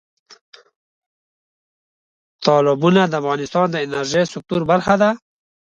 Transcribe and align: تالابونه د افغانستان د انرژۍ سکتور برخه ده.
تالابونه 2.43 3.01
د 3.07 3.13
افغانستان 3.21 3.67
د 3.71 3.75
انرژۍ 3.85 4.23
سکتور 4.33 4.61
برخه 4.71 4.95
ده. 5.01 5.09